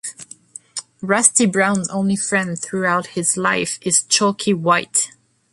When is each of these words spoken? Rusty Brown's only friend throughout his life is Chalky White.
Rusty 1.03 1.45
Brown's 1.45 1.87
only 1.89 2.15
friend 2.15 2.59
throughout 2.59 3.05
his 3.13 3.37
life 3.37 3.77
is 3.83 4.01
Chalky 4.01 4.51
White. 4.51 5.11